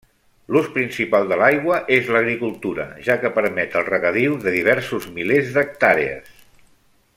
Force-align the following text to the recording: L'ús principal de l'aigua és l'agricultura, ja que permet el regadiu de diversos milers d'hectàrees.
L'ús 0.55 0.69
principal 0.77 1.27
de 1.31 1.37
l'aigua 1.41 1.77
és 1.97 2.09
l'agricultura, 2.15 2.87
ja 3.09 3.19
que 3.25 3.33
permet 3.37 3.77
el 3.83 3.87
regadiu 3.91 4.41
de 4.47 4.57
diversos 4.57 5.09
milers 5.19 5.55
d'hectàrees. 5.59 6.35